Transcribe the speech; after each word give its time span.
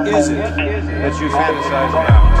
is 0.00 0.28
it 0.30 0.36
that 0.36 1.20
you 1.20 1.28
fantasize 1.28 1.90
about? 1.90 2.31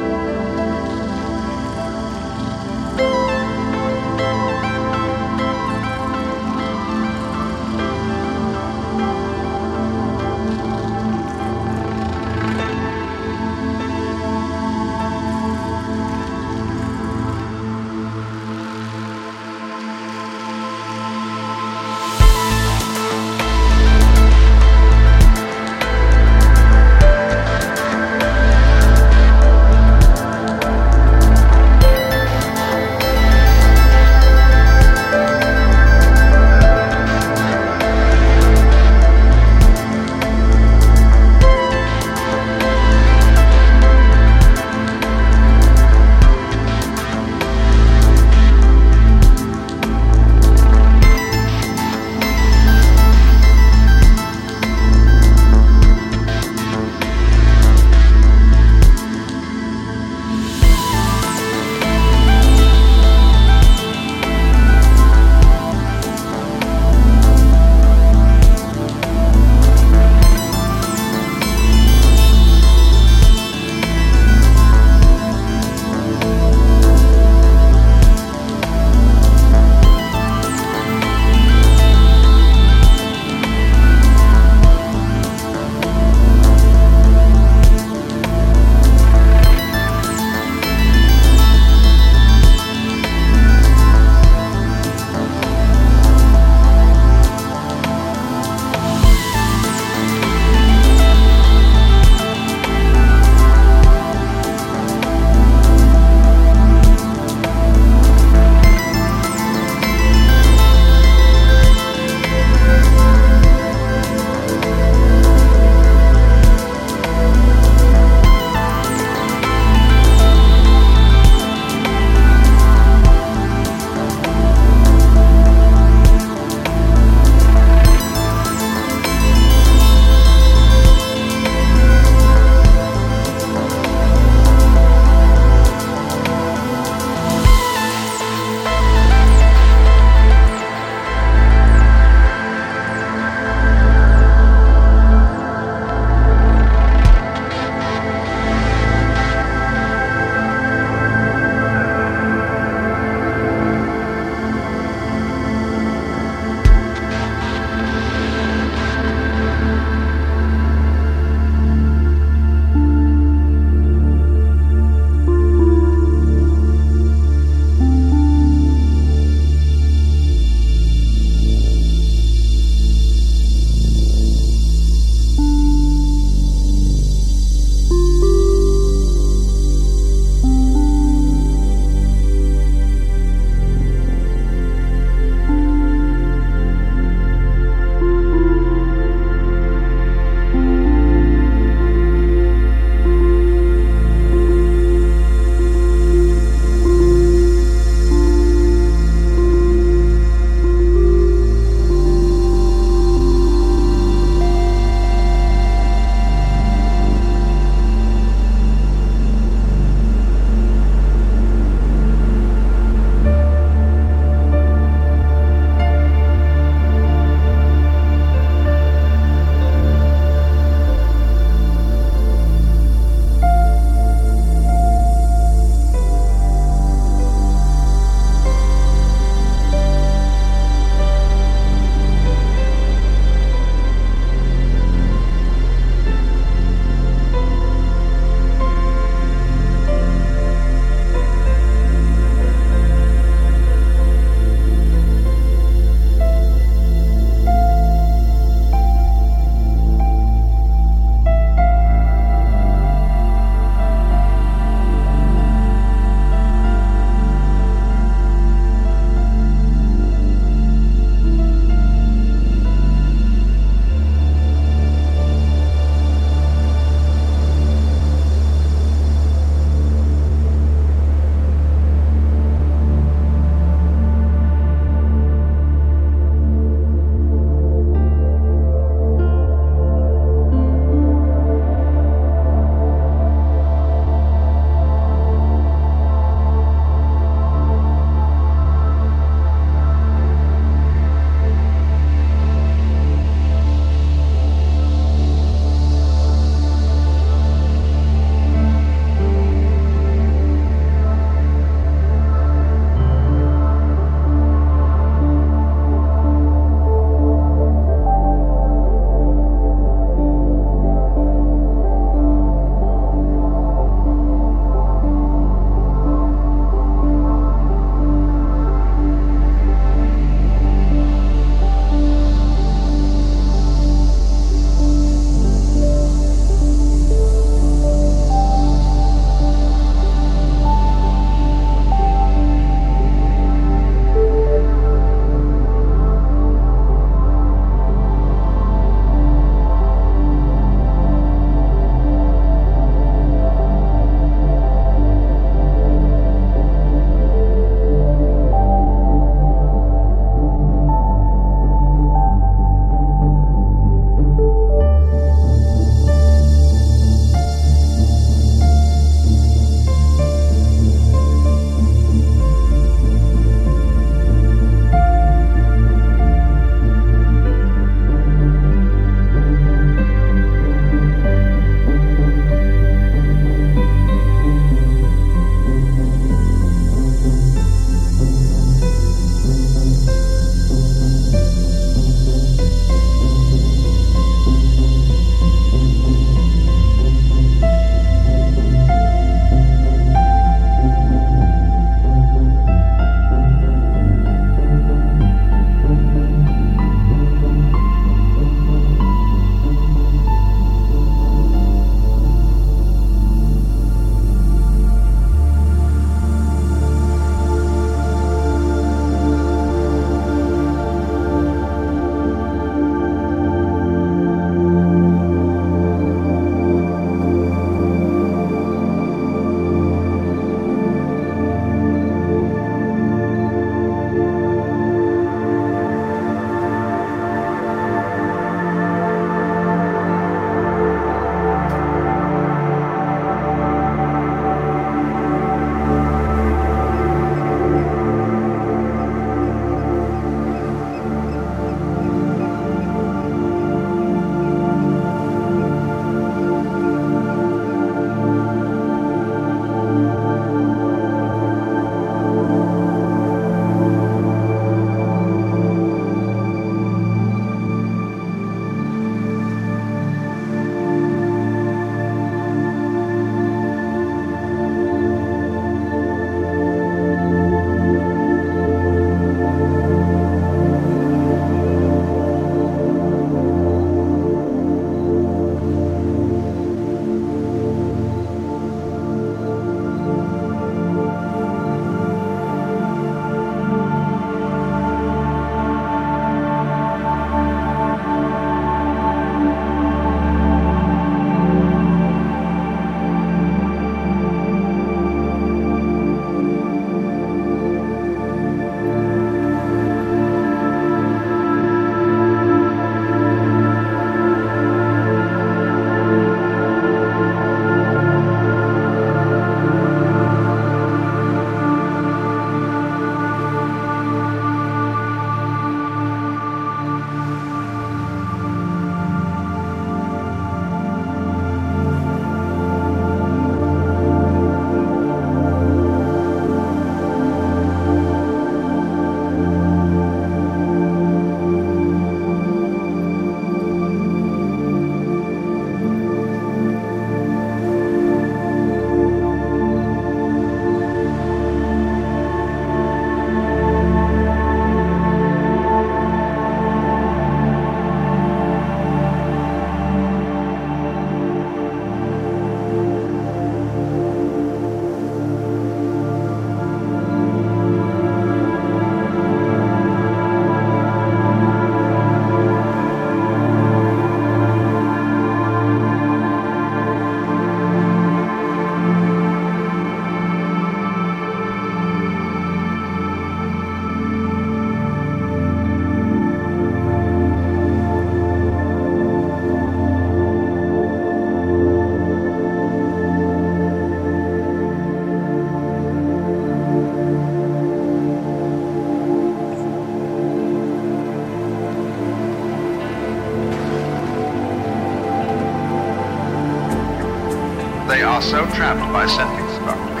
Are 598.16 598.22
so 598.22 598.48
trapped 598.56 598.80
by 598.96 599.04
sentence 599.04 599.52
structure. 599.60 600.00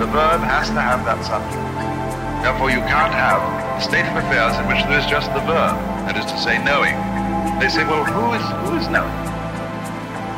The 0.00 0.08
verb 0.08 0.40
has 0.40 0.72
to 0.72 0.80
have 0.80 1.04
that 1.04 1.20
subject. 1.28 1.60
Therefore, 2.40 2.72
you 2.72 2.80
can't 2.88 3.12
have 3.12 3.36
a 3.76 3.84
state 3.84 4.08
of 4.08 4.16
affairs 4.16 4.56
in 4.56 4.64
which 4.64 4.80
there 4.88 4.96
is 4.96 5.04
just 5.04 5.28
the 5.36 5.44
verb, 5.44 5.76
that 6.08 6.16
is 6.16 6.24
to 6.24 6.40
say, 6.40 6.56
knowing. 6.64 6.96
They 7.60 7.68
say, 7.68 7.84
well, 7.84 8.00
who 8.00 8.32
is, 8.32 8.40
who 8.64 8.80
is 8.80 8.88
knowing? 8.88 9.12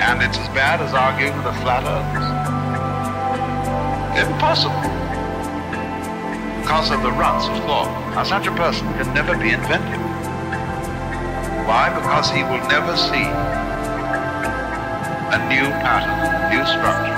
And 0.03 0.19
it's 0.19 0.35
as 0.35 0.51
bad 0.51 0.83
as 0.83 0.91
arguing 0.99 1.31
with 1.39 1.47
a 1.47 1.55
flat 1.63 1.87
earthers. 1.87 2.27
Impossible. 4.19 4.83
Because 6.59 6.91
of 6.91 7.07
the 7.07 7.15
ruts 7.15 7.47
of 7.47 7.55
thought. 7.71 7.87
Now, 8.19 8.27
such 8.27 8.51
a 8.51 8.55
person 8.59 8.91
can 8.99 9.07
never 9.15 9.39
be 9.39 9.55
inventive. 9.55 10.03
Why? 11.71 11.87
Because 11.95 12.35
he 12.35 12.43
will 12.43 12.67
never 12.67 12.99
see 12.99 13.31
a 15.33 15.39
new 15.47 15.71
pattern, 15.81 16.19
a 16.19 16.51
new 16.51 16.67
structure. 16.67 17.12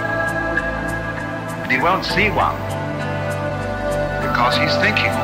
He 1.75 1.81
won't 1.81 2.05
see 2.05 2.31
one. 2.31 2.55
Because 4.23 4.57
he's 4.57 4.77
thinking 4.77 5.24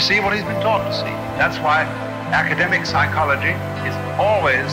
see 0.00 0.20
what 0.20 0.32
he's 0.34 0.44
been 0.44 0.60
taught 0.62 0.84
to 0.88 0.94
see. 0.96 1.14
That's 1.36 1.58
why 1.58 1.84
academic 2.32 2.86
psychology 2.86 3.52
is 3.84 3.94
always 4.18 4.72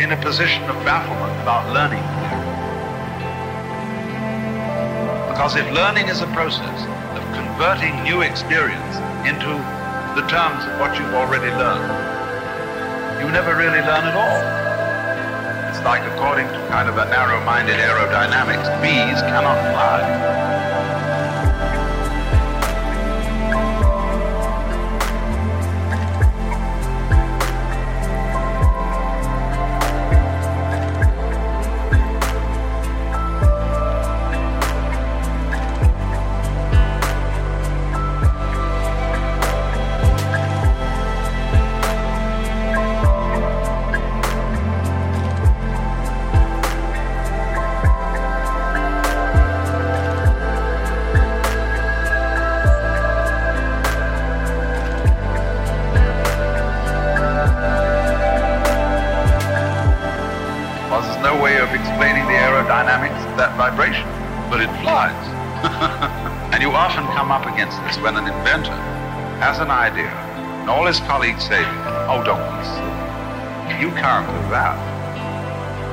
in 0.00 0.12
a 0.12 0.18
position 0.22 0.62
of 0.64 0.76
bafflement 0.84 1.36
about 1.42 1.68
learning. 1.72 2.02
Because 5.28 5.56
if 5.56 5.68
learning 5.72 6.08
is 6.08 6.22
a 6.22 6.26
process 6.32 6.80
of 7.12 7.22
converting 7.36 7.92
new 8.04 8.22
experience 8.22 8.96
into 9.28 9.52
the 10.16 10.26
terms 10.28 10.64
of 10.64 10.80
what 10.80 10.96
you've 10.98 11.14
already 11.14 11.50
learned, 11.60 11.90
you 13.20 13.30
never 13.30 13.56
really 13.56 13.84
learn 13.84 14.04
at 14.08 14.16
all. 14.16 14.40
It's 15.68 15.84
like 15.84 16.02
according 16.16 16.46
to 16.48 16.58
kind 16.70 16.88
of 16.88 16.96
a 16.96 17.04
narrow-minded 17.06 17.76
aerodynamics, 17.76 18.64
bees 18.80 19.20
cannot 19.28 19.58
fly. 19.72 20.33
Up 67.72 68.02
when 68.02 68.16
an 68.16 68.28
inventor 68.28 68.76
has 69.40 69.58
an 69.58 69.70
idea, 69.70 70.12
and 70.60 70.68
all 70.68 70.84
his 70.84 71.00
colleagues 71.08 71.44
say, 71.44 71.64
oh, 72.12 72.20
don't 72.20 72.44
silly. 72.76 73.80
You 73.80 73.88
can't 73.96 74.28
do 74.28 74.40
that. 74.52 74.76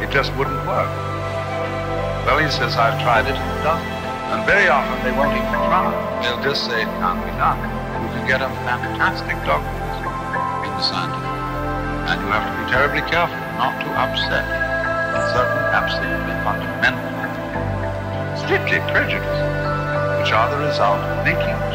It 0.03 0.11
just 0.11 0.35
wouldn't 0.35 0.59
work. 0.67 0.91
Well, 2.27 2.43
he 2.43 2.51
says, 2.51 2.75
I've 2.75 2.99
tried 2.99 3.25
it, 3.31 3.35
and 3.39 3.47
it 3.55 3.63
doesn't. 3.63 3.87
And 4.35 4.45
very 4.45 4.67
often 4.67 4.99
they 5.03 5.15
won't 5.15 5.31
even 5.31 5.47
try. 5.47 5.91
They'll 6.19 6.43
just 6.43 6.67
say 6.67 6.83
it 6.83 6.91
can't 6.99 7.23
be 7.23 7.31
done. 7.39 7.59
You 8.03 8.09
can 8.19 8.27
get 8.27 8.41
a 8.43 8.51
fantastic 8.67 9.39
doctor 9.47 9.71
in 10.67 10.71
the 10.75 10.83
scientific. 10.83 11.31
And 12.11 12.19
you 12.19 12.27
have 12.35 12.43
to 12.43 12.53
be 12.59 12.67
terribly 12.67 13.03
careful 13.07 13.39
not 13.55 13.79
to 13.79 13.87
upset 13.95 14.43
certain 15.31 15.63
absolutely 15.71 16.35
fundamental, 16.43 17.07
strictly 18.35 18.83
prejudices, 18.91 19.70
the 20.31 20.57
result 20.57 21.01
of 21.01 21.25
thinking 21.25 21.57
too 21.69 21.70